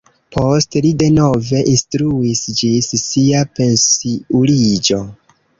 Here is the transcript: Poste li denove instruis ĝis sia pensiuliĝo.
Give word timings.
Poste 0.35 0.79
li 0.85 0.93
denove 1.01 1.61
instruis 1.73 2.43
ĝis 2.61 2.89
sia 3.05 3.45
pensiuliĝo. 3.61 5.03